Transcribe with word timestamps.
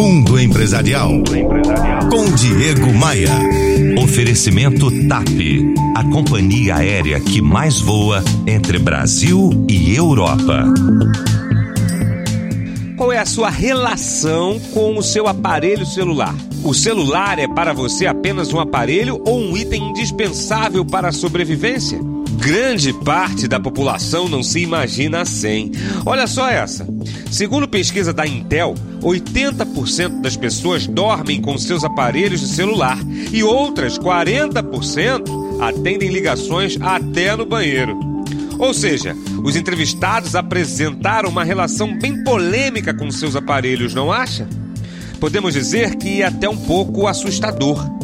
Mundo 0.00 0.40
Empresarial. 0.40 1.10
Com 2.10 2.34
Diego 2.34 2.90
Maia. 2.94 3.38
Oferecimento 4.02 4.90
TAP. 5.06 5.28
A 5.94 6.02
companhia 6.04 6.76
aérea 6.76 7.20
que 7.20 7.42
mais 7.42 7.82
voa 7.82 8.24
entre 8.46 8.78
Brasil 8.78 9.50
e 9.68 9.94
Europa. 9.94 10.64
Qual 12.96 13.12
é 13.12 13.18
a 13.18 13.26
sua 13.26 13.50
relação 13.50 14.58
com 14.72 14.96
o 14.96 15.02
seu 15.02 15.28
aparelho 15.28 15.84
celular? 15.84 16.34
O 16.64 16.72
celular 16.72 17.38
é 17.38 17.46
para 17.46 17.74
você 17.74 18.06
apenas 18.06 18.54
um 18.54 18.58
aparelho 18.58 19.20
ou 19.26 19.38
um 19.38 19.54
item 19.54 19.90
indispensável 19.90 20.82
para 20.82 21.08
a 21.08 21.12
sobrevivência? 21.12 22.00
Grande 22.40 22.90
parte 22.92 23.46
da 23.46 23.60
população 23.60 24.26
não 24.26 24.42
se 24.42 24.60
imagina 24.60 25.26
sem. 25.26 25.70
Olha 26.06 26.26
só 26.26 26.48
essa. 26.48 26.86
Segundo 27.30 27.68
pesquisa 27.68 28.14
da 28.14 28.26
Intel, 28.26 28.74
80% 29.02 30.22
das 30.22 30.38
pessoas 30.38 30.86
dormem 30.86 31.40
com 31.42 31.58
seus 31.58 31.84
aparelhos 31.84 32.40
de 32.40 32.48
celular 32.48 32.98
e 33.30 33.42
outras 33.42 33.98
40% 33.98 35.60
atendem 35.60 36.08
ligações 36.08 36.78
até 36.80 37.36
no 37.36 37.44
banheiro. 37.44 37.94
Ou 38.58 38.72
seja, 38.72 39.14
os 39.44 39.54
entrevistados 39.54 40.34
apresentaram 40.34 41.28
uma 41.28 41.44
relação 41.44 41.98
bem 41.98 42.24
polêmica 42.24 42.94
com 42.94 43.10
seus 43.10 43.36
aparelhos, 43.36 43.94
não 43.94 44.10
acha? 44.10 44.48
Podemos 45.20 45.52
dizer 45.52 45.96
que 45.96 46.22
é 46.22 46.26
até 46.26 46.48
um 46.48 46.56
pouco 46.56 47.06
assustador. 47.06 47.99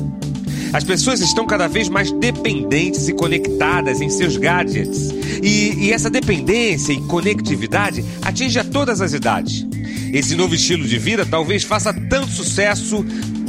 As 0.77 0.85
pessoas 0.85 1.23
estão 1.23 1.47
cada 1.47 1.66
vez 1.69 1.89
mais 1.89 2.12
dependentes 2.12 3.09
e 3.09 3.15
conectadas 3.15 4.03
em 4.03 4.11
seus 4.11 4.37
gadgets. 4.37 5.09
E, 5.43 5.87
e, 5.87 5.91
essa 5.91 6.11
dependência 6.11 6.93
e 6.93 7.01
conectividade 7.01 8.05
atinge 8.21 8.59
a 8.59 8.65
todas 8.65 9.01
as 9.01 9.15
idades. 9.15 9.67
Esse 10.12 10.37
novo 10.37 10.55
estilo 10.55 10.87
de 10.87 10.98
vida 10.98 11.25
talvez 11.25 11.62
faça 11.62 11.95
tanto 11.95 12.31
sucesso 12.31 13.03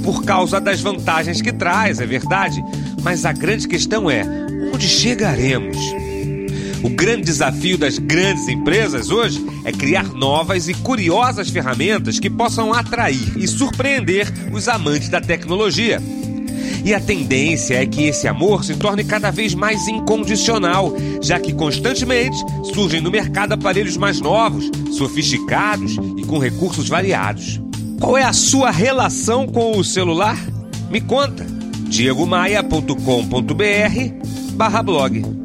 por 0.06 0.24
causa 0.24 0.62
das 0.62 0.80
vantagens 0.80 1.42
que 1.42 1.52
traz, 1.52 2.00
é 2.00 2.06
verdade. 2.06 2.64
Mas 3.04 3.26
a 3.26 3.34
grande 3.34 3.68
questão 3.68 4.10
é: 4.10 4.24
onde 4.74 4.88
chegaremos? 4.88 5.78
O 6.82 6.90
grande 6.90 7.24
desafio 7.24 7.78
das 7.78 7.98
grandes 7.98 8.48
empresas 8.48 9.10
hoje 9.10 9.46
é 9.66 9.74
criar 9.74 10.14
novas 10.14 10.70
e 10.70 10.74
curiosas 10.74 11.50
ferramentas 11.50 12.22
que 12.22 12.30
possam 12.30 12.72
atrair 12.72 13.34
e 13.36 13.46
surpreender 13.50 14.32
os 14.54 14.70
amantes 14.70 15.10
da 15.10 15.20
tecnologia. 15.20 16.02
E 16.88 16.94
a 16.94 17.02
tendência 17.02 17.74
é 17.74 17.86
que 17.86 18.04
esse 18.06 18.30
amor 18.30 18.64
se 18.64 18.74
torne 18.78 19.04
cada 19.04 19.30
vez 19.30 19.54
mais 19.54 19.90
incondicional, 19.90 20.94
já 21.22 21.38
que 21.38 21.52
constantemente 21.52 22.38
surgem 22.74 23.02
no 23.02 23.12
mercado 23.12 23.52
aparelhos 23.52 23.98
mais 23.98 24.22
novos, 24.22 24.72
sofisticados 24.94 25.98
e 26.18 26.24
com 26.24 26.40
recursos 26.40 26.88
variados. 26.88 27.62
Qual 28.00 28.18
é 28.18 28.24
a 28.24 28.32
sua 28.32 28.72
relação 28.72 29.46
com 29.46 29.78
o 29.78 29.84
celular? 29.84 30.40
Me 30.90 31.02
conta. 31.02 31.46
diegomaia.com.br 31.90 32.96
barra 34.56 34.82
blog 34.82 35.37